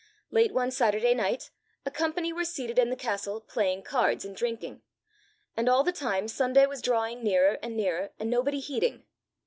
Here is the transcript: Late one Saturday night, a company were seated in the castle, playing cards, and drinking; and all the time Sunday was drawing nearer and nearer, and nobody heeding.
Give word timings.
Late 0.31 0.51
one 0.51 0.71
Saturday 0.71 1.13
night, 1.13 1.51
a 1.85 1.91
company 1.91 2.33
were 2.33 2.43
seated 2.43 2.79
in 2.79 2.89
the 2.89 2.95
castle, 2.95 3.39
playing 3.39 3.83
cards, 3.83 4.25
and 4.25 4.35
drinking; 4.35 4.81
and 5.55 5.69
all 5.69 5.83
the 5.83 5.91
time 5.91 6.27
Sunday 6.27 6.65
was 6.65 6.81
drawing 6.81 7.23
nearer 7.23 7.59
and 7.61 7.77
nearer, 7.77 8.09
and 8.17 8.27
nobody 8.27 8.59
heeding. 8.61 9.03